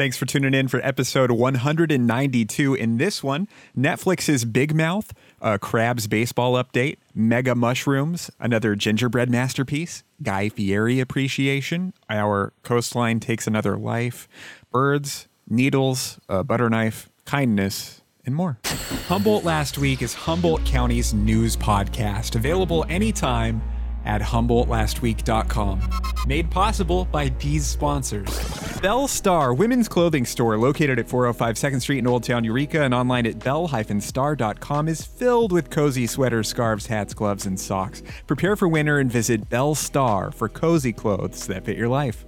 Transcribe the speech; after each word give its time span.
Thanks 0.00 0.16
for 0.16 0.24
tuning 0.24 0.54
in 0.54 0.66
for 0.68 0.80
episode 0.82 1.30
192. 1.30 2.74
In 2.74 2.96
this 2.96 3.22
one, 3.22 3.46
Netflix's 3.76 4.46
Big 4.46 4.74
Mouth, 4.74 5.12
a 5.42 5.58
Crabs 5.58 6.06
baseball 6.06 6.54
update, 6.54 6.96
Mega 7.14 7.54
Mushrooms, 7.54 8.30
another 8.40 8.74
gingerbread 8.74 9.28
masterpiece, 9.28 10.02
Guy 10.22 10.48
Fieri 10.48 11.00
appreciation, 11.00 11.92
our 12.08 12.54
coastline 12.62 13.20
takes 13.20 13.46
another 13.46 13.76
life, 13.76 14.26
birds, 14.70 15.28
needles, 15.46 16.18
a 16.30 16.42
butter 16.44 16.70
knife, 16.70 17.10
kindness, 17.26 18.00
and 18.24 18.34
more. 18.34 18.58
Humboldt 19.06 19.44
Last 19.44 19.76
Week 19.76 20.00
is 20.00 20.14
Humboldt 20.14 20.64
County's 20.64 21.12
news 21.12 21.58
podcast, 21.58 22.36
available 22.36 22.86
anytime 22.88 23.60
at 24.04 24.22
HumboldtLastWeek.com. 24.22 25.80
Made 26.26 26.50
possible 26.50 27.06
by 27.06 27.28
these 27.40 27.66
sponsors. 27.66 28.80
Bell 28.80 29.08
Star, 29.08 29.52
women's 29.52 29.88
clothing 29.88 30.24
store 30.24 30.56
located 30.58 30.98
at 30.98 31.08
405 31.08 31.56
2nd 31.56 31.80
Street 31.82 31.98
in 31.98 32.06
Old 32.06 32.24
Town 32.24 32.44
Eureka 32.44 32.82
and 32.82 32.94
online 32.94 33.26
at 33.26 33.42
bell-star.com 33.42 34.88
is 34.88 35.04
filled 35.04 35.52
with 35.52 35.70
cozy 35.70 36.06
sweaters, 36.06 36.48
scarves, 36.48 36.86
hats, 36.86 37.12
gloves, 37.12 37.46
and 37.46 37.58
socks. 37.58 38.02
Prepare 38.26 38.56
for 38.56 38.68
winter 38.68 38.98
and 38.98 39.12
visit 39.12 39.48
Bell 39.50 39.74
Star 39.74 40.30
for 40.30 40.48
cozy 40.48 40.92
clothes 40.92 41.46
that 41.46 41.64
fit 41.64 41.76
your 41.76 41.88
life. 41.88 42.24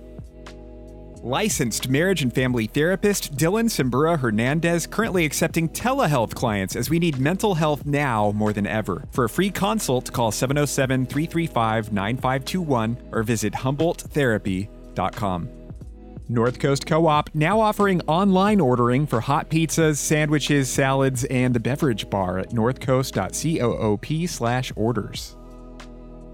Licensed 1.24 1.88
marriage 1.88 2.22
and 2.22 2.34
family 2.34 2.66
therapist 2.66 3.36
Dylan 3.36 3.70
Simbura 3.70 4.18
Hernandez 4.18 4.88
currently 4.88 5.24
accepting 5.24 5.68
telehealth 5.68 6.34
clients 6.34 6.74
as 6.74 6.90
we 6.90 6.98
need 6.98 7.20
mental 7.20 7.54
health 7.54 7.86
now 7.86 8.32
more 8.32 8.52
than 8.52 8.66
ever. 8.66 9.04
For 9.12 9.22
a 9.22 9.28
free 9.28 9.50
consult, 9.50 10.12
call 10.12 10.32
707 10.32 11.06
335 11.06 11.92
9521 11.92 12.96
or 13.12 13.22
visit 13.22 13.52
HumboldtTherapy.com. 13.52 15.48
North 16.28 16.58
Coast 16.58 16.86
Co 16.86 17.06
op 17.06 17.30
now 17.34 17.60
offering 17.60 18.00
online 18.08 18.60
ordering 18.60 19.06
for 19.06 19.20
hot 19.20 19.48
pizzas, 19.48 19.98
sandwiches, 19.98 20.68
salads, 20.68 21.22
and 21.26 21.54
the 21.54 21.60
beverage 21.60 22.10
bar 22.10 22.38
at 22.38 22.50
northcoast.coop 22.50 24.28
slash 24.28 24.72
orders. 24.74 25.36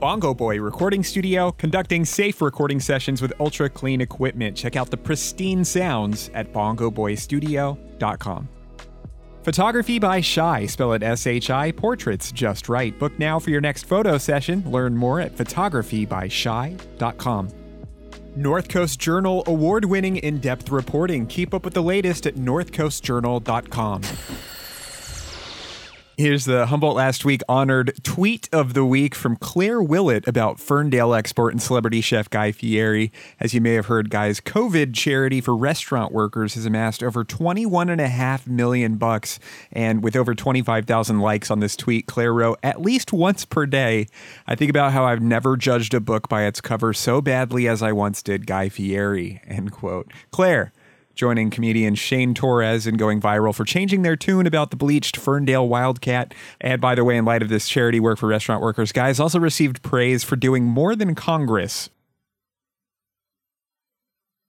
Bongo 0.00 0.32
Boy 0.32 0.60
Recording 0.60 1.02
Studio, 1.02 1.50
conducting 1.52 2.04
safe 2.04 2.41
recording 2.41 2.78
sessions 2.78 3.20
with 3.20 3.32
ultra 3.41 3.68
clean 3.68 4.00
equipment. 4.00 4.56
Check 4.56 4.77
out 4.77 4.90
the 4.90 4.96
pristine 4.96 5.64
sounds 5.64 6.30
at 6.34 6.52
bongoboystudio.com. 6.52 8.48
Photography 9.42 9.98
by 9.98 10.20
Shy, 10.20 10.66
spell 10.66 10.92
it 10.92 11.02
S 11.02 11.27
H 11.27 11.50
I, 11.50 11.72
portraits 11.72 12.30
just 12.30 12.68
right. 12.68 12.96
Book 12.98 13.18
now 13.18 13.40
for 13.40 13.50
your 13.50 13.60
next 13.60 13.84
photo 13.84 14.18
session. 14.18 14.62
Learn 14.70 14.96
more 14.96 15.20
at 15.20 15.34
photographybyshy.com. 15.34 17.48
North 18.36 18.68
Coast 18.68 19.00
Journal 19.00 19.42
award 19.46 19.84
winning 19.84 20.18
in 20.18 20.38
depth 20.38 20.70
reporting. 20.70 21.27
Keep 21.27 21.55
up 21.55 21.64
with 21.64 21.74
the 21.74 21.83
latest 21.83 22.24
at 22.27 22.36
northcoastjournal.com. 22.36 24.02
Here's 26.19 26.47
the 26.47 26.66
Humboldt 26.66 26.97
Last 26.97 27.24
Week 27.24 27.42
honored 27.48 27.92
tweet 28.02 28.48
of 28.52 28.74
the 28.74 28.84
week 28.84 29.14
from 29.14 29.36
Claire 29.36 29.80
Willett 29.80 30.27
about 30.27 30.58
Ferndale 30.58 31.14
export 31.14 31.55
and 31.55 31.62
celebrity 31.62 32.00
chef 32.00 32.28
Guy 32.28 32.50
Fieri. 32.50 33.12
As 33.38 33.55
you 33.55 33.61
may 33.61 33.74
have 33.74 33.86
heard, 33.86 34.11
Guy's 34.11 34.41
COVID 34.41 34.96
charity 34.96 35.41
for 35.41 35.56
restaurant 35.56 36.11
workers 36.11 36.55
has 36.55 36.66
amassed 36.66 37.05
over 37.05 37.22
21 37.22 37.89
and 37.89 38.00
a 38.00 38.08
half 38.08 38.48
million 38.48 38.96
bucks. 38.96 39.39
And 39.70 40.02
with 40.02 40.16
over 40.16 40.34
25,000 40.34 41.20
likes 41.20 41.52
on 41.52 41.61
this 41.61 41.77
tweet, 41.77 42.06
Claire 42.06 42.34
wrote, 42.34 42.58
at 42.64 42.80
least 42.80 43.12
once 43.12 43.44
per 43.44 43.64
day, 43.64 44.08
I 44.44 44.56
think 44.56 44.70
about 44.70 44.91
how 44.91 45.05
I've 45.05 45.22
never 45.22 45.56
judged 45.56 45.94
a 45.94 46.00
book 46.00 46.28
by 46.28 46.46
its 46.46 46.61
cover 46.61 46.92
so 46.92 47.20
badly 47.20 47.69
as 47.69 47.80
I 47.80 47.92
once 47.92 48.24
did 48.24 48.44
Guy 48.44 48.70
Fieri, 48.70 49.41
end 49.46 49.70
quote. 49.70 50.11
Claire, 50.33 50.72
joining 51.19 51.50
comedian 51.50 51.97
Shane 51.97 52.33
Torres 52.33 52.86
and 52.86 52.97
going 52.97 53.20
viral 53.20 53.52
for 53.52 53.64
changing 53.64 54.02
their 54.02 54.14
tune 54.14 54.47
about 54.47 54.70
the 54.70 54.77
bleached 54.77 55.16
Ferndale 55.16 55.66
Wildcat. 55.66 56.33
And 56.61 56.80
by 56.80 56.94
the 56.94 57.02
way, 57.02 57.16
in 57.16 57.24
light 57.24 57.42
of 57.42 57.48
this 57.48 57.69
charity 57.69 57.98
work 57.98 58.20
for 58.20 58.28
restaurant 58.28 58.62
workers, 58.62 58.92
Guy's 58.92 59.18
also 59.18 59.40
received 59.40 59.83
praise 59.83 60.23
for 60.23 60.36
doing 60.36 60.62
more 60.62 60.95
than 60.95 61.17
Congress. 61.17 61.90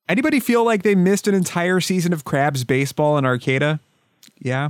Anybody 0.08 0.40
feel 0.40 0.64
like 0.64 0.84
they 0.84 0.94
missed 0.94 1.28
an 1.28 1.34
entire 1.34 1.80
season 1.82 2.14
of 2.14 2.24
Crabs 2.24 2.64
baseball 2.64 3.18
in 3.18 3.26
Arcata? 3.26 3.80
Yeah, 4.40 4.70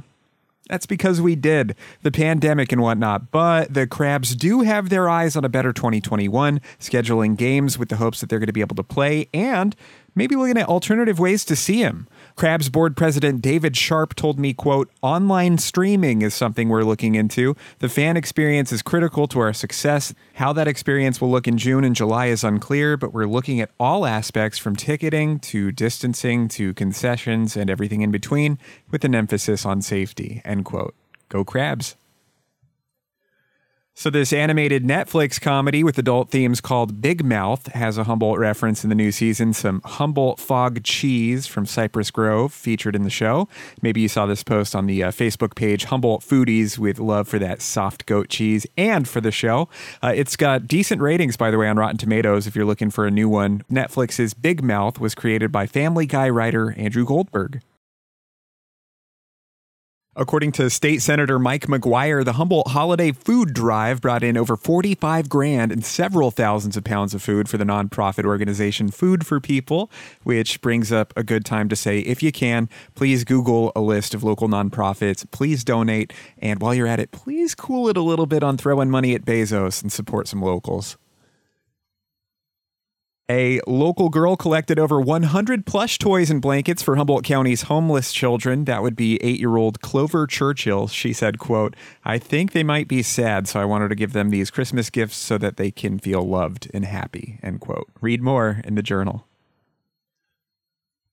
that's 0.70 0.86
because 0.86 1.20
we 1.20 1.36
did 1.36 1.76
the 2.04 2.12
pandemic 2.12 2.72
and 2.72 2.82
whatnot. 2.82 3.30
But 3.32 3.74
the 3.74 3.88
Crabs 3.88 4.36
do 4.36 4.62
have 4.62 4.88
their 4.88 5.10
eyes 5.10 5.36
on 5.36 5.44
a 5.44 5.50
better 5.50 5.74
2021, 5.74 6.62
scheduling 6.80 7.36
games 7.36 7.78
with 7.78 7.90
the 7.90 7.98
hopes 7.98 8.22
that 8.22 8.30
they're 8.30 8.40
going 8.40 8.48
to 8.48 8.54
be 8.54 8.62
able 8.62 8.76
to 8.78 8.84
play 8.84 9.28
and 9.34 9.76
maybe 10.20 10.36
looking 10.36 10.58
at 10.58 10.68
alternative 10.68 11.18
ways 11.18 11.46
to 11.46 11.56
see 11.56 11.82
him. 11.82 12.06
Crabs 12.36 12.68
board 12.68 12.98
president 12.98 13.42
David 13.42 13.78
Sharp 13.78 14.14
told 14.16 14.38
me, 14.38 14.54
quote, 14.54 14.92
online 15.02 15.58
streaming 15.58 16.22
is 16.22 16.34
something 16.34 16.68
we're 16.68 16.84
looking 16.84 17.16
into. 17.16 17.56
The 17.80 17.88
fan 17.88 18.18
experience 18.18 18.74
is 18.74 18.82
critical 18.82 19.30
to 19.30 19.40
our 19.40 19.54
success. 19.54 20.14
How 20.34 20.52
that 20.54 20.68
experience 20.68 21.22
will 21.22 21.32
look 21.32 21.48
in 21.48 21.58
June 21.58 21.86
and 21.86 21.96
July 21.96 22.26
is 22.26 22.44
unclear, 22.44 22.98
but 22.98 23.14
we're 23.14 23.28
looking 23.28 23.62
at 23.62 23.72
all 23.80 24.06
aspects 24.06 24.60
from 24.60 24.76
ticketing 24.76 25.40
to 25.40 25.72
distancing 25.72 26.50
to 26.50 26.74
concessions 26.74 27.56
and 27.56 27.70
everything 27.70 28.02
in 28.02 28.12
between 28.12 28.60
with 28.92 29.06
an 29.06 29.16
emphasis 29.16 29.66
on 29.66 29.82
safety, 29.82 30.42
end 30.44 30.66
quote. 30.66 30.96
Go 31.30 31.46
Crabs. 31.46 31.96
So, 34.00 34.10
this 34.10 34.32
animated 34.32 34.86
Netflix 34.86 35.42
comedy 35.42 35.84
with 35.84 35.98
adult 35.98 36.30
themes 36.30 36.62
called 36.62 37.02
Big 37.02 37.22
Mouth 37.22 37.68
has 37.74 37.98
a 37.98 38.06
Humboldt 38.06 38.40
reference 38.40 38.86
in 38.86 38.90
the 38.90 38.96
new 38.96 39.12
season. 39.12 39.52
Some 39.52 39.82
Humboldt 39.84 40.40
fog 40.40 40.86
cheese 40.86 41.48
from 41.48 41.66
Cypress 41.66 42.10
Grove 42.10 42.54
featured 42.54 42.96
in 42.96 43.04
the 43.04 43.10
show. 43.10 43.50
Maybe 43.82 44.00
you 44.00 44.08
saw 44.08 44.26
this 44.26 44.42
post 44.42 44.74
on 44.74 44.86
the 44.86 45.04
uh, 45.04 45.12
Facebook 45.12 45.54
page, 45.54 45.84
Humboldt 45.84 46.22
Foodies 46.22 46.78
with 46.78 46.98
love 46.98 47.28
for 47.28 47.40
that 47.40 47.62
soft 47.62 48.06
goat 48.06 48.30
cheese 48.30 48.66
and 48.78 49.06
for 49.06 49.20
the 49.20 49.34
show. 49.34 49.68
Uh, 50.02 50.14
it's 50.16 50.38
got 50.38 50.66
decent 50.66 51.02
ratings, 51.02 51.36
by 51.36 51.52
the 51.52 51.58
way, 51.58 51.68
on 51.68 51.76
Rotten 51.76 51.98
Tomatoes 51.98 52.48
if 52.48 52.56
you're 52.56 52.64
looking 52.64 52.92
for 52.92 53.06
a 53.06 53.12
new 53.12 53.28
one. 53.28 53.64
Netflix's 53.70 54.34
Big 54.34 54.64
Mouth 54.64 55.02
was 55.02 55.14
created 55.14 55.52
by 55.52 55.68
Family 55.68 56.06
Guy 56.06 56.30
writer 56.30 56.74
Andrew 56.78 57.04
Goldberg. 57.04 57.60
According 60.16 60.54
to 60.54 60.72
State 60.72 61.04
Senator 61.04 61.38
Mike 61.38 61.68
McGuire, 61.68 62.26
the 62.26 62.34
Humboldt 62.34 62.70
Holiday 62.70 63.12
Food 63.12 63.54
Drive 63.54 64.02
brought 64.02 64.24
in 64.24 64.38
over 64.38 64.56
45 64.58 65.30
grand 65.30 65.72
and 65.72 65.86
several 65.86 66.32
thousands 66.32 66.76
of 66.76 66.84
pounds 66.84 67.14
of 67.14 67.22
food 67.22 67.48
for 67.48 67.58
the 67.58 67.64
nonprofit 67.64 68.26
organization 68.26 68.90
Food 68.90 69.24
for 69.24 69.40
People, 69.40 69.92
which 70.24 70.62
brings 70.62 70.92
up 70.92 71.14
a 71.16 71.22
good 71.22 71.46
time 71.46 71.70
to 71.70 71.76
say 71.76 72.00
if 72.00 72.24
you 72.24 72.32
can, 72.32 72.70
please 72.96 73.24
Google 73.24 73.72
a 73.76 73.82
list 73.82 74.16
of 74.16 74.24
local 74.24 74.50
nonprofits, 74.50 75.30
please 75.30 75.64
donate, 75.64 76.12
and 76.40 76.60
while 76.60 76.74
you're 76.74 76.88
at 76.88 77.00
it, 77.00 77.12
please 77.12 77.54
cool 77.54 77.88
it 77.88 77.96
a 77.96 78.02
little 78.02 78.26
bit 78.26 78.42
on 78.42 78.58
throwing 78.58 78.90
money 78.90 79.14
at 79.14 79.26
Bezos 79.26 79.84
and 79.84 79.92
support 79.92 80.28
some 80.28 80.42
locals. 80.42 80.98
A 83.32 83.62
local 83.68 84.10
girl 84.10 84.36
collected 84.36 84.80
over 84.80 85.00
100 85.00 85.68
plush 85.68 86.00
toys 86.00 86.32
and 86.32 86.42
blankets 86.42 86.82
for 86.82 86.96
Humboldt 86.96 87.24
County's 87.24 87.64
homeless 87.64 88.12
children. 88.12 88.66
That 88.66 88.82
would 88.82 88.96
be 88.96 89.22
eight-year-old 89.24 89.82
Clover 89.82 90.26
Churchill. 90.26 90.88
She 90.88 91.14
said, 91.14 91.38
quote, 91.38 91.76
I 92.04 92.18
think 92.18 92.54
they 92.54 92.64
might 92.64 92.88
be 92.88 93.04
sad, 93.04 93.48
so 93.48 93.60
I 93.60 93.66
wanted 93.66 93.90
to 93.90 93.96
give 93.96 94.14
them 94.14 94.32
these 94.32 94.50
Christmas 94.50 94.90
gifts 94.90 95.16
so 95.16 95.38
that 95.38 95.58
they 95.58 95.70
can 95.70 96.00
feel 96.00 96.28
loved 96.28 96.72
and 96.74 96.86
happy, 96.86 97.38
end 97.44 97.60
quote. 97.60 97.88
Read 98.02 98.24
more 98.24 98.62
in 98.64 98.74
the 98.74 98.82
journal. 98.82 99.29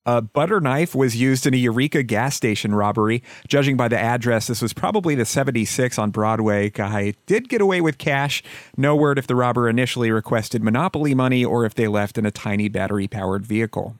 A 0.09 0.21
butter 0.21 0.61
knife 0.61 0.95
was 0.95 1.17
used 1.17 1.45
in 1.45 1.53
a 1.53 1.57
Eureka 1.57 2.01
gas 2.01 2.33
station 2.33 2.73
robbery. 2.73 3.21
Judging 3.49 3.75
by 3.75 3.89
the 3.89 3.99
address, 3.99 4.47
this 4.47 4.61
was 4.61 4.71
probably 4.71 5.15
the 5.15 5.25
76 5.25 5.99
on 5.99 6.11
Broadway. 6.11 6.69
Guy 6.69 7.13
did 7.25 7.49
get 7.49 7.59
away 7.59 7.81
with 7.81 7.97
cash. 7.97 8.41
No 8.77 8.95
word 8.95 9.19
if 9.19 9.27
the 9.27 9.35
robber 9.35 9.67
initially 9.67 10.09
requested 10.09 10.63
monopoly 10.63 11.13
money 11.13 11.43
or 11.43 11.65
if 11.65 11.75
they 11.75 11.89
left 11.89 12.17
in 12.17 12.25
a 12.25 12.31
tiny 12.31 12.69
battery 12.69 13.09
powered 13.09 13.45
vehicle. 13.45 13.97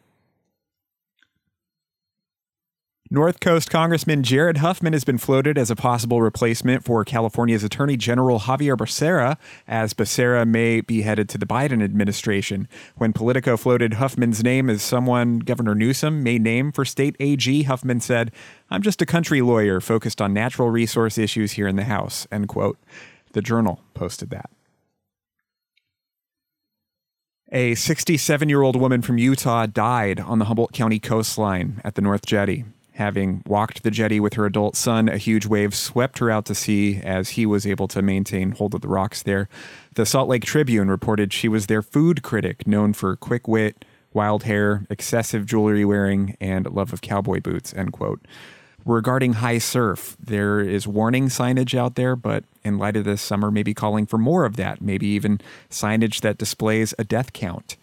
North 3.09 3.39
Coast 3.39 3.69
Congressman 3.69 4.21
Jared 4.21 4.57
Huffman 4.57 4.91
has 4.91 5.05
been 5.05 5.17
floated 5.17 5.57
as 5.57 5.71
a 5.71 5.77
possible 5.77 6.21
replacement 6.21 6.83
for 6.83 7.05
California's 7.05 7.63
Attorney 7.63 7.95
General 7.95 8.37
Xavier 8.37 8.75
Becerra, 8.75 9.37
as 9.65 9.93
Becerra 9.93 10.45
may 10.45 10.81
be 10.81 11.03
headed 11.03 11.29
to 11.29 11.37
the 11.37 11.45
Biden 11.45 11.81
administration. 11.81 12.67
When 12.97 13.13
Politico 13.13 13.55
floated 13.55 13.93
Huffman's 13.93 14.43
name 14.43 14.69
as 14.69 14.81
someone 14.81 15.39
Governor 15.39 15.73
Newsom 15.73 16.21
may 16.21 16.37
name 16.37 16.73
for 16.73 16.83
state 16.83 17.15
AG, 17.21 17.63
Huffman 17.63 18.01
said, 18.01 18.29
I'm 18.69 18.81
just 18.81 19.01
a 19.01 19.05
country 19.05 19.41
lawyer 19.41 19.79
focused 19.79 20.21
on 20.21 20.33
natural 20.33 20.69
resource 20.69 21.17
issues 21.17 21.53
here 21.53 21.67
in 21.69 21.77
the 21.77 21.85
House, 21.85 22.27
end 22.29 22.49
quote. 22.49 22.77
The 23.31 23.41
Journal 23.41 23.79
posted 23.93 24.31
that. 24.31 24.49
A 27.53 27.75
67 27.75 28.49
year 28.49 28.63
old 28.63 28.75
woman 28.75 29.01
from 29.01 29.17
Utah 29.17 29.65
died 29.65 30.19
on 30.19 30.39
the 30.39 30.45
Humboldt 30.45 30.73
County 30.73 30.99
coastline 30.99 31.79
at 31.85 31.95
the 31.95 32.01
North 32.01 32.25
Jetty. 32.25 32.65
Having 32.97 33.43
walked 33.45 33.83
the 33.83 33.91
jetty 33.91 34.19
with 34.19 34.33
her 34.33 34.47
adult 34.47 34.75
son, 34.75 35.07
a 35.07 35.19
huge 35.19 35.45
wave 35.45 35.75
swept 35.75 36.17
her 36.17 36.31
out 36.31 36.45
to 36.45 36.55
sea 36.55 36.99
as 37.03 37.29
he 37.29 37.45
was 37.45 37.67
able 37.67 37.87
to 37.89 38.01
maintain 38.01 38.53
hold 38.53 38.73
of 38.73 38.81
the 38.81 38.87
rocks 38.87 39.21
there. 39.21 39.47
The 39.93 40.03
Salt 40.03 40.27
Lake 40.27 40.43
Tribune 40.43 40.89
reported 40.89 41.31
she 41.31 41.47
was 41.47 41.67
their 41.67 41.83
food 41.83 42.23
critic, 42.23 42.65
known 42.65 42.93
for 42.93 43.15
quick 43.15 43.47
wit, 43.47 43.85
wild 44.13 44.45
hair, 44.45 44.87
excessive 44.89 45.45
jewelry 45.45 45.85
wearing, 45.85 46.37
and 46.41 46.65
love 46.71 46.91
of 46.91 47.01
cowboy 47.01 47.39
boots, 47.39 47.71
end 47.75 47.93
quote. 47.93 48.25
Regarding 48.83 49.33
high 49.33 49.59
surf, 49.59 50.17
there 50.19 50.59
is 50.59 50.87
warning 50.87 51.27
signage 51.27 51.77
out 51.77 51.93
there, 51.93 52.15
but 52.15 52.45
in 52.63 52.79
light 52.79 52.97
of 52.97 53.03
this 53.03 53.21
summer, 53.21 53.51
maybe 53.51 53.75
calling 53.75 54.07
for 54.07 54.17
more 54.17 54.43
of 54.43 54.55
that, 54.55 54.81
maybe 54.81 55.05
even 55.05 55.39
signage 55.69 56.21
that 56.21 56.39
displays 56.39 56.95
a 56.97 57.03
death 57.03 57.31
count. 57.31 57.77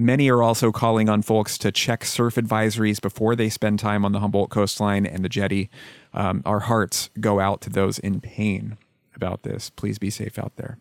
Many 0.00 0.30
are 0.30 0.42
also 0.42 0.72
calling 0.72 1.10
on 1.10 1.20
folks 1.20 1.58
to 1.58 1.70
check 1.70 2.06
surf 2.06 2.36
advisories 2.36 3.02
before 3.02 3.36
they 3.36 3.50
spend 3.50 3.78
time 3.78 4.02
on 4.02 4.12
the 4.12 4.20
Humboldt 4.20 4.48
coastline 4.48 5.04
and 5.04 5.22
the 5.22 5.28
jetty. 5.28 5.68
Um, 6.14 6.42
our 6.46 6.60
hearts 6.60 7.10
go 7.20 7.38
out 7.38 7.60
to 7.60 7.70
those 7.70 7.98
in 7.98 8.22
pain 8.22 8.78
about 9.14 9.42
this. 9.42 9.68
Please 9.68 9.98
be 9.98 10.08
safe 10.08 10.38
out 10.38 10.56
there. 10.56 10.78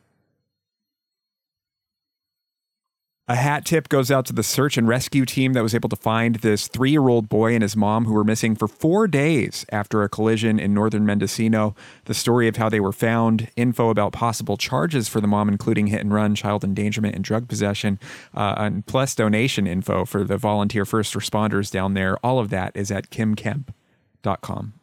A 3.30 3.36
hat 3.36 3.64
tip 3.64 3.90
goes 3.90 4.10
out 4.10 4.26
to 4.26 4.34
the 4.34 4.42
search 4.42 4.76
and 4.76 4.88
rescue 4.88 5.24
team 5.24 5.54
that 5.54 5.62
was 5.62 5.76
able 5.76 5.88
to 5.90 5.96
find 5.96 6.38
this 6.38 6.68
three 6.68 6.90
year 6.90 7.08
old 7.08 7.30
boy 7.30 7.54
and 7.54 7.62
his 7.62 7.76
mom 7.76 8.06
who 8.06 8.14
were 8.14 8.24
missing 8.24 8.56
for 8.56 8.68
four 8.68 9.08
days 9.08 9.68
after 9.72 10.02
a 10.02 10.10
collision 10.10 10.58
in 10.58 10.74
northern 10.74 11.06
Mendocino. 11.06 11.76
The 12.06 12.16
story 12.16 12.48
of 12.48 12.56
how 12.56 12.70
they 12.70 12.80
were 12.80 12.92
found, 12.92 13.50
info 13.56 13.92
about 13.92 14.14
possible 14.14 14.58
charges 14.58 15.08
for 15.08 15.22
the 15.22 15.28
mom, 15.28 15.48
including 15.48 15.88
hit 15.88 16.02
and 16.02 16.12
run, 16.12 16.34
child 16.34 16.64
endangerment, 16.64 17.14
and 17.14 17.24
drug 17.24 17.48
possession, 17.48 18.00
uh, 18.34 18.56
and 18.58 18.84
plus 18.88 19.14
donation 19.14 19.68
info 19.68 20.06
for 20.06 20.24
the 20.24 20.38
volunteer 20.38 20.84
first 20.84 21.14
responders 21.14 21.70
down 21.70 21.94
there. 21.94 22.18
All 22.26 22.40
of 22.40 22.50
that 22.50 22.76
is 22.76 22.90
at 22.90 23.12
kimkemp.com. 23.12 24.79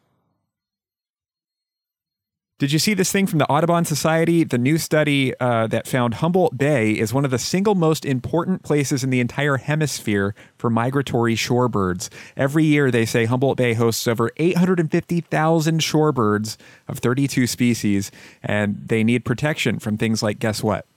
Did 2.59 2.71
you 2.71 2.79
see 2.79 2.95
this 2.95 3.11
thing 3.11 3.27
from 3.27 3.37
the 3.37 3.47
Audubon 3.51 3.85
Society? 3.85 4.43
The 4.43 4.57
new 4.57 4.79
study 4.79 5.31
uh, 5.39 5.67
that 5.67 5.85
found 5.85 6.15
Humboldt 6.15 6.57
Bay 6.57 6.93
is 6.93 7.13
one 7.13 7.23
of 7.23 7.29
the 7.29 7.37
single 7.37 7.75
most 7.75 8.03
important 8.03 8.63
places 8.63 9.03
in 9.03 9.11
the 9.11 9.19
entire 9.19 9.57
hemisphere 9.57 10.33
for 10.57 10.71
migratory 10.71 11.35
shorebirds. 11.35 12.09
Every 12.35 12.63
year, 12.65 12.89
they 12.89 13.05
say 13.05 13.25
Humboldt 13.25 13.57
Bay 13.57 13.75
hosts 13.75 14.07
over 14.07 14.31
850,000 14.37 15.81
shorebirds 15.81 16.57
of 16.87 16.97
32 16.97 17.45
species, 17.45 18.09
and 18.41 18.81
they 18.83 19.03
need 19.03 19.23
protection 19.23 19.77
from 19.77 19.95
things 19.95 20.23
like, 20.23 20.39
guess 20.39 20.63
what? 20.63 20.87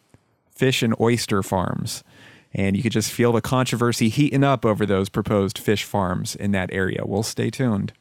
Fish 0.50 0.82
and 0.82 0.98
oyster 0.98 1.42
farms. 1.42 2.02
And 2.54 2.74
you 2.74 2.82
could 2.82 2.92
just 2.92 3.12
feel 3.12 3.32
the 3.32 3.42
controversy 3.42 4.08
heating 4.08 4.44
up 4.44 4.64
over 4.64 4.86
those 4.86 5.10
proposed 5.10 5.58
fish 5.58 5.84
farms 5.84 6.34
in 6.34 6.52
that 6.52 6.72
area. 6.72 7.02
We'll 7.04 7.22
stay 7.22 7.50
tuned. 7.50 7.92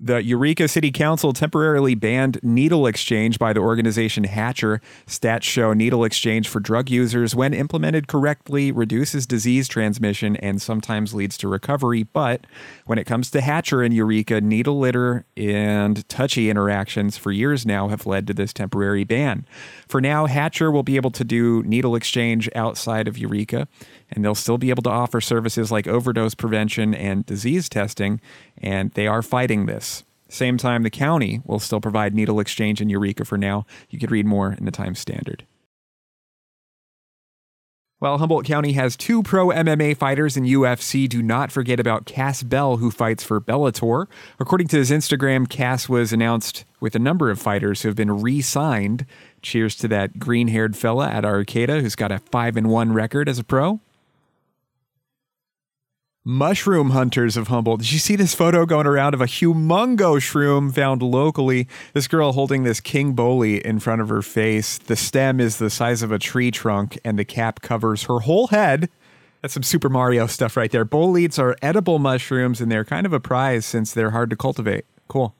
The 0.00 0.24
Eureka 0.24 0.66
City 0.66 0.90
Council 0.90 1.32
temporarily 1.32 1.94
banned 1.94 2.40
needle 2.42 2.88
exchange 2.88 3.38
by 3.38 3.52
the 3.52 3.60
organization 3.60 4.24
HACHR. 4.24 4.80
Stats 5.06 5.44
show 5.44 5.72
needle 5.72 6.02
exchange 6.02 6.48
for 6.48 6.58
drug 6.58 6.90
users, 6.90 7.36
when 7.36 7.54
implemented 7.54 8.08
correctly, 8.08 8.72
reduces 8.72 9.24
disease 9.24 9.68
transmission 9.68 10.34
and 10.36 10.60
sometimes 10.60 11.14
leads 11.14 11.38
to 11.38 11.48
recovery. 11.48 12.02
But 12.02 12.44
when 12.86 12.98
it 12.98 13.04
comes 13.04 13.30
to 13.30 13.40
HACHR 13.40 13.86
and 13.86 13.94
Eureka, 13.94 14.40
needle 14.40 14.80
litter 14.80 15.26
and 15.36 16.06
touchy 16.08 16.50
interactions 16.50 17.16
for 17.16 17.30
years 17.30 17.64
now 17.64 17.86
have 17.86 18.04
led 18.04 18.26
to 18.26 18.34
this 18.34 18.52
temporary 18.52 19.04
ban. 19.04 19.46
For 19.86 20.00
now, 20.00 20.26
HACHR 20.26 20.72
will 20.72 20.82
be 20.82 20.96
able 20.96 21.12
to 21.12 21.22
do 21.22 21.62
needle 21.62 21.94
exchange 21.94 22.50
outside 22.56 23.06
of 23.06 23.16
Eureka 23.16 23.68
and 24.14 24.24
they'll 24.24 24.34
still 24.34 24.58
be 24.58 24.70
able 24.70 24.82
to 24.84 24.90
offer 24.90 25.20
services 25.20 25.72
like 25.72 25.86
overdose 25.86 26.34
prevention 26.34 26.94
and 26.94 27.26
disease 27.26 27.68
testing, 27.68 28.20
and 28.56 28.92
they 28.92 29.06
are 29.06 29.22
fighting 29.22 29.66
this. 29.66 30.04
Same 30.28 30.56
time, 30.56 30.82
the 30.82 30.90
county 30.90 31.42
will 31.44 31.58
still 31.58 31.80
provide 31.80 32.14
needle 32.14 32.40
exchange 32.40 32.80
in 32.80 32.88
Eureka 32.88 33.24
for 33.24 33.38
now. 33.38 33.66
You 33.90 33.98
could 33.98 34.10
read 34.10 34.26
more 34.26 34.52
in 34.52 34.64
the 34.64 34.70
Times 34.70 34.98
Standard. 34.98 35.44
While 38.00 38.18
Humboldt 38.18 38.44
County 38.44 38.72
has 38.72 38.96
two 38.96 39.22
pro 39.22 39.46
MMA 39.46 39.96
fighters 39.96 40.36
in 40.36 40.44
UFC, 40.44 41.08
do 41.08 41.22
not 41.22 41.50
forget 41.50 41.80
about 41.80 42.04
Cass 42.04 42.42
Bell, 42.42 42.76
who 42.76 42.90
fights 42.90 43.24
for 43.24 43.40
Bellator. 43.40 44.08
According 44.38 44.68
to 44.68 44.76
his 44.76 44.90
Instagram, 44.90 45.48
Cass 45.48 45.88
was 45.88 46.12
announced 46.12 46.64
with 46.80 46.94
a 46.94 46.98
number 46.98 47.30
of 47.30 47.40
fighters 47.40 47.80
who 47.80 47.88
have 47.88 47.96
been 47.96 48.20
re 48.20 48.42
signed. 48.42 49.06
Cheers 49.40 49.76
to 49.76 49.88
that 49.88 50.18
green 50.18 50.48
haired 50.48 50.76
fella 50.76 51.08
at 51.08 51.24
Arcata 51.24 51.80
who's 51.80 51.94
got 51.94 52.12
a 52.12 52.18
5 52.18 52.56
and 52.56 52.68
1 52.68 52.92
record 52.92 53.28
as 53.28 53.38
a 53.38 53.44
pro 53.44 53.80
mushroom 56.26 56.90
hunters 56.90 57.36
of 57.36 57.48
Humboldt. 57.48 57.80
Did 57.80 57.92
you 57.92 57.98
see 57.98 58.16
this 58.16 58.34
photo 58.34 58.64
going 58.64 58.86
around 58.86 59.12
of 59.12 59.20
a 59.20 59.26
humongo 59.26 60.16
shroom 60.16 60.74
found 60.74 61.02
locally? 61.02 61.68
This 61.92 62.08
girl 62.08 62.32
holding 62.32 62.62
this 62.62 62.80
king 62.80 63.12
bolete 63.12 63.62
in 63.62 63.78
front 63.78 64.00
of 64.00 64.08
her 64.08 64.22
face. 64.22 64.78
The 64.78 64.96
stem 64.96 65.38
is 65.38 65.58
the 65.58 65.68
size 65.68 66.02
of 66.02 66.10
a 66.10 66.18
tree 66.18 66.50
trunk, 66.50 66.98
and 67.04 67.18
the 67.18 67.26
cap 67.26 67.60
covers 67.60 68.04
her 68.04 68.20
whole 68.20 68.46
head. 68.46 68.88
That's 69.42 69.52
some 69.52 69.62
Super 69.62 69.90
Mario 69.90 70.26
stuff 70.26 70.56
right 70.56 70.70
there. 70.70 70.86
Boletes 70.86 71.38
are 71.38 71.56
edible 71.60 71.98
mushrooms, 71.98 72.62
and 72.62 72.72
they're 72.72 72.86
kind 72.86 73.04
of 73.04 73.12
a 73.12 73.20
prize 73.20 73.66
since 73.66 73.92
they're 73.92 74.12
hard 74.12 74.30
to 74.30 74.36
cultivate. 74.36 74.86
Cool. 75.08 75.34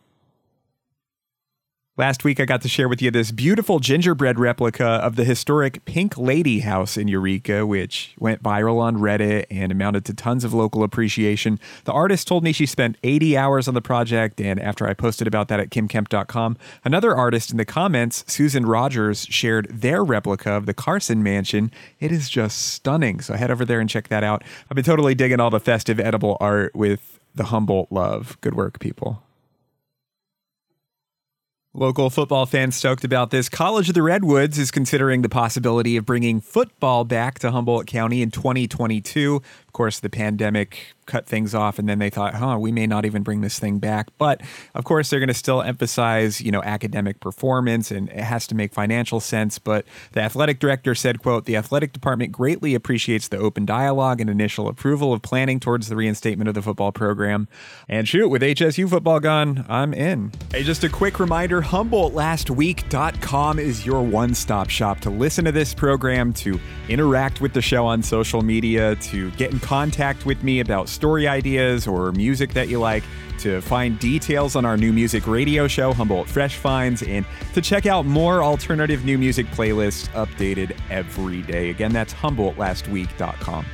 Last 1.96 2.24
week, 2.24 2.40
I 2.40 2.44
got 2.44 2.60
to 2.62 2.68
share 2.68 2.88
with 2.88 3.00
you 3.00 3.12
this 3.12 3.30
beautiful 3.30 3.78
gingerbread 3.78 4.36
replica 4.36 4.84
of 4.84 5.14
the 5.14 5.22
historic 5.22 5.84
Pink 5.84 6.18
Lady 6.18 6.58
House 6.58 6.96
in 6.96 7.06
Eureka, 7.06 7.64
which 7.64 8.16
went 8.18 8.42
viral 8.42 8.80
on 8.80 8.96
Reddit 8.96 9.44
and 9.48 9.70
amounted 9.70 10.04
to 10.06 10.12
tons 10.12 10.42
of 10.42 10.52
local 10.52 10.82
appreciation. 10.82 11.60
The 11.84 11.92
artist 11.92 12.26
told 12.26 12.42
me 12.42 12.50
she 12.50 12.66
spent 12.66 12.96
80 13.04 13.36
hours 13.36 13.68
on 13.68 13.74
the 13.74 13.80
project, 13.80 14.40
and 14.40 14.58
after 14.58 14.88
I 14.88 14.94
posted 14.94 15.28
about 15.28 15.46
that 15.46 15.60
at 15.60 15.70
kimkemp.com, 15.70 16.56
another 16.84 17.14
artist 17.14 17.52
in 17.52 17.58
the 17.58 17.64
comments, 17.64 18.24
Susan 18.26 18.66
Rogers, 18.66 19.28
shared 19.30 19.68
their 19.70 20.02
replica 20.02 20.50
of 20.50 20.66
the 20.66 20.74
Carson 20.74 21.22
Mansion. 21.22 21.70
It 22.00 22.10
is 22.10 22.28
just 22.28 22.72
stunning, 22.72 23.20
so 23.20 23.34
head 23.34 23.52
over 23.52 23.64
there 23.64 23.78
and 23.78 23.88
check 23.88 24.08
that 24.08 24.24
out. 24.24 24.42
I've 24.68 24.74
been 24.74 24.82
totally 24.82 25.14
digging 25.14 25.38
all 25.38 25.50
the 25.50 25.60
festive 25.60 26.00
edible 26.00 26.38
art 26.40 26.74
with 26.74 27.20
the 27.36 27.44
Humboldt 27.44 27.92
love. 27.92 28.36
Good 28.40 28.56
work, 28.56 28.80
people. 28.80 29.22
Local 31.76 32.08
football 32.08 32.46
fans 32.46 32.76
stoked 32.76 33.02
about 33.02 33.32
this. 33.32 33.48
College 33.48 33.88
of 33.88 33.96
the 33.96 34.02
Redwoods 34.04 34.60
is 34.60 34.70
considering 34.70 35.22
the 35.22 35.28
possibility 35.28 35.96
of 35.96 36.06
bringing 36.06 36.40
football 36.40 37.04
back 37.04 37.40
to 37.40 37.50
Humboldt 37.50 37.88
County 37.88 38.22
in 38.22 38.30
2022. 38.30 39.42
Course, 39.74 39.98
the 39.98 40.08
pandemic 40.08 40.94
cut 41.06 41.26
things 41.26 41.54
off 41.54 41.78
and 41.78 41.88
then 41.88 41.98
they 41.98 42.10
thought, 42.10 42.34
huh, 42.34 42.56
we 42.58 42.72
may 42.72 42.86
not 42.86 43.04
even 43.04 43.22
bring 43.22 43.40
this 43.40 43.58
thing 43.58 43.78
back. 43.78 44.08
But 44.18 44.40
of 44.74 44.84
course, 44.84 45.10
they're 45.10 45.20
going 45.20 45.28
to 45.28 45.34
still 45.34 45.62
emphasize, 45.62 46.40
you 46.40 46.50
know, 46.50 46.62
academic 46.62 47.20
performance 47.20 47.90
and 47.90 48.08
it 48.08 48.20
has 48.20 48.46
to 48.48 48.54
make 48.54 48.72
financial 48.72 49.20
sense. 49.20 49.58
But 49.58 49.84
the 50.12 50.20
athletic 50.20 50.58
director 50.60 50.94
said, 50.94 51.20
quote, 51.20 51.44
the 51.44 51.56
athletic 51.56 51.92
department 51.92 52.32
greatly 52.32 52.74
appreciates 52.74 53.28
the 53.28 53.38
open 53.38 53.66
dialogue 53.66 54.20
and 54.20 54.30
initial 54.30 54.68
approval 54.68 55.12
of 55.12 55.22
planning 55.22 55.60
towards 55.60 55.88
the 55.88 55.96
reinstatement 55.96 56.48
of 56.48 56.54
the 56.54 56.62
football 56.62 56.92
program. 56.92 57.48
And 57.88 58.08
shoot, 58.08 58.28
with 58.28 58.42
HSU 58.42 58.88
football 58.88 59.20
gone, 59.20 59.64
I'm 59.68 59.92
in. 59.92 60.32
Hey, 60.50 60.62
just 60.62 60.84
a 60.84 60.88
quick 60.88 61.18
reminder, 61.20 61.60
HumboldtLastWeek.com 61.60 63.58
is 63.58 63.84
your 63.84 64.02
one-stop 64.02 64.70
shop 64.70 65.00
to 65.00 65.10
listen 65.10 65.44
to 65.44 65.52
this 65.52 65.74
program, 65.74 66.32
to 66.34 66.58
interact 66.88 67.40
with 67.40 67.52
the 67.52 67.62
show 67.62 67.86
on 67.86 68.02
social 68.02 68.42
media, 68.42 68.96
to 68.96 69.30
get 69.32 69.52
in 69.52 69.60
contact 69.64 70.26
with 70.26 70.42
me 70.44 70.60
about 70.60 70.88
story 70.88 71.26
ideas 71.26 71.86
or 71.86 72.12
music 72.12 72.52
that 72.52 72.68
you 72.68 72.78
like, 72.78 73.02
to 73.38 73.60
find 73.62 73.98
details 73.98 74.54
on 74.56 74.64
our 74.64 74.76
new 74.76 74.92
music 74.92 75.26
radio 75.26 75.66
show, 75.66 75.92
Humboldt 75.92 76.28
Fresh 76.28 76.58
Finds, 76.58 77.02
and 77.02 77.26
to 77.54 77.60
check 77.60 77.86
out 77.86 78.06
more 78.06 78.44
alternative 78.44 79.04
new 79.04 79.18
music 79.18 79.46
playlists 79.46 80.08
updated 80.10 80.76
every 80.90 81.42
day. 81.42 81.70
Again, 81.70 81.92
that's 81.92 82.14
HumboldtLastWeek.com. 82.14 83.64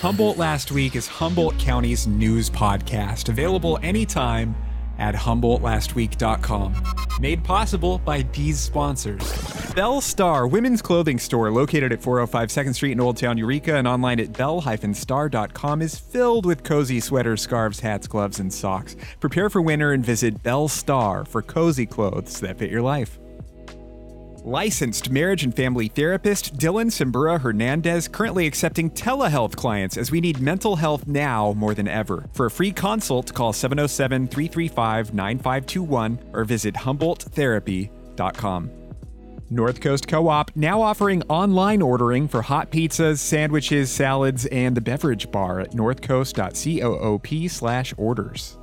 Humboldt 0.00 0.38
Last 0.38 0.72
Week 0.72 0.96
is 0.96 1.06
Humboldt 1.06 1.58
County's 1.58 2.06
news 2.06 2.48
podcast, 2.50 3.28
available 3.28 3.78
anytime 3.82 4.56
at 4.98 5.14
HumboldtLastWeek.com. 5.14 6.97
Made 7.20 7.42
possible 7.42 7.98
by 7.98 8.22
these 8.32 8.60
sponsors. 8.60 9.48
Bell 9.74 10.00
Star, 10.00 10.46
women's 10.46 10.82
clothing 10.82 11.18
store 11.18 11.50
located 11.50 11.92
at 11.92 12.02
405 12.02 12.48
2nd 12.48 12.74
Street 12.74 12.92
in 12.92 13.00
Old 13.00 13.16
Town 13.16 13.38
Eureka 13.38 13.76
and 13.76 13.86
online 13.86 14.20
at 14.20 14.32
bell-star.com, 14.32 15.82
is 15.82 15.98
filled 15.98 16.46
with 16.46 16.64
cozy 16.64 17.00
sweaters, 17.00 17.42
scarves, 17.42 17.80
hats, 17.80 18.06
gloves, 18.06 18.40
and 18.40 18.52
socks. 18.52 18.96
Prepare 19.20 19.50
for 19.50 19.62
winter 19.62 19.92
and 19.92 20.04
visit 20.04 20.42
Bell 20.42 20.68
Star 20.68 21.24
for 21.24 21.42
cozy 21.42 21.86
clothes 21.86 22.40
that 22.40 22.58
fit 22.58 22.70
your 22.70 22.82
life. 22.82 23.18
Licensed 24.48 25.10
marriage 25.10 25.44
and 25.44 25.54
family 25.54 25.88
therapist 25.88 26.56
Dylan 26.56 26.86
Simbura 26.86 27.38
Hernandez 27.38 28.08
currently 28.08 28.46
accepting 28.46 28.90
telehealth 28.90 29.54
clients 29.54 29.98
as 29.98 30.10
we 30.10 30.22
need 30.22 30.40
mental 30.40 30.76
health 30.76 31.06
now 31.06 31.52
more 31.52 31.74
than 31.74 31.86
ever. 31.86 32.24
For 32.32 32.46
a 32.46 32.50
free 32.50 32.72
consult, 32.72 33.34
call 33.34 33.52
707 33.52 34.26
335 34.26 35.12
9521 35.12 36.30
or 36.32 36.44
visit 36.46 36.74
HumboldtTherapy.com. 36.76 38.70
North 39.50 39.82
Coast 39.82 40.08
Co 40.08 40.28
op 40.28 40.50
now 40.56 40.80
offering 40.80 41.22
online 41.24 41.82
ordering 41.82 42.26
for 42.26 42.40
hot 42.40 42.70
pizzas, 42.70 43.18
sandwiches, 43.18 43.90
salads, 43.90 44.46
and 44.46 44.74
the 44.74 44.80
beverage 44.80 45.30
bar 45.30 45.60
at 45.60 45.72
northcoast.coop 45.72 47.50
slash 47.50 47.92
orders. 47.98 48.57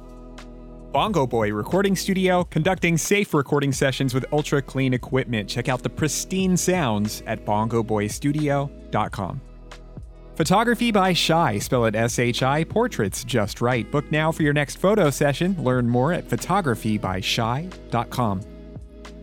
Bongo 0.96 1.28
Boy 1.28 1.52
Recording 1.52 1.94
Studio, 1.94 2.46
conducting 2.46 2.98
safe 2.98 3.34
recording 3.34 3.74
sessions 3.74 4.14
with 4.14 4.26
ultra 4.32 4.62
clean 4.62 4.94
equipment. 4.94 5.50
Check 5.50 5.68
out 5.68 5.84
the 5.84 5.90
pristine 5.90 6.56
sounds 6.56 7.22
at 7.28 7.44
bongoboystudio.com. 7.44 9.42
Photography 10.38 10.92
by 10.92 11.12
Shy, 11.12 11.60
spell 11.60 11.84
it 11.84 11.96
S 11.96 12.18
H 12.18 12.44
I, 12.44 12.64
portraits 12.64 13.26
just 13.26 13.60
right. 13.60 13.92
Book 13.92 14.10
now 14.10 14.32
for 14.32 14.44
your 14.44 14.54
next 14.54 14.78
photo 14.78 15.10
session. 15.10 15.62
Learn 15.62 15.90
more 15.90 16.14
at 16.14 16.30
photographybyshy.com. 16.30 18.42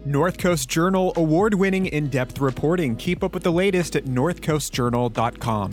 North 0.05 0.37
Coast 0.37 0.69
Journal 0.69 1.15
award 1.17 1.55
winning 1.55 1.87
in 1.87 2.11
depth 2.11 2.39
reporting. 2.39 2.97
Keep 2.97 3.25
up 3.25 3.33
with 3.33 3.45
the 3.45 3.51
latest 3.51 3.97
at 3.97 4.05
northcoastjournal.com. 4.05 5.71